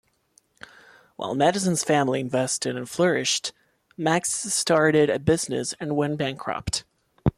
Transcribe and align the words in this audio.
While 1.15 1.35
Madison's 1.35 1.83
family 1.83 2.21
invested 2.21 2.75
and 2.75 2.89
flourished, 2.89 3.51
Mac's 3.97 4.33
started 4.33 5.11
a 5.11 5.19
business 5.19 5.75
and 5.79 5.95
went 5.95 6.17
bankrupt. 6.17 6.85